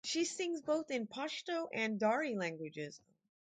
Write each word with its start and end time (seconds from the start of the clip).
She 0.03 0.25
sings 0.25 0.61
both 0.63 0.89
in 0.89 1.05
Pashto 1.05 1.69
and 1.71 1.99
Dari 1.99 2.33
languages. 2.33 2.99